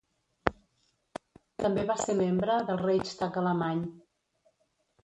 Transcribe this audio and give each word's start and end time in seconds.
També 1.65 1.83
va 1.91 1.99
ser 2.05 2.17
membre 2.23 2.57
del 2.71 2.83
Reichstag 2.87 3.41
alemany. 3.45 3.89